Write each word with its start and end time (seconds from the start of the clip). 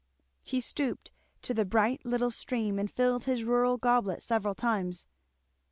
He 0.41 0.61
stooped 0.61 1.11
to 1.43 1.53
the 1.53 1.63
bright 1.63 2.03
little 2.03 2.31
stream 2.31 2.79
and 2.79 2.89
filled 2.89 3.25
his 3.25 3.43
rural 3.43 3.77
goblet 3.77 4.23
several 4.23 4.55
times. 4.55 5.05